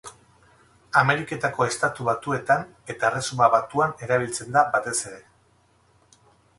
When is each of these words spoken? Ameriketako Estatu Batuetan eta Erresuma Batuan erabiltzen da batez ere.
Ameriketako 1.01 1.67
Estatu 1.73 2.07
Batuetan 2.09 2.65
eta 2.95 3.13
Erresuma 3.13 3.53
Batuan 3.59 3.95
erabiltzen 4.09 4.55
da 4.59 4.69
batez 4.75 4.99
ere. 5.15 5.25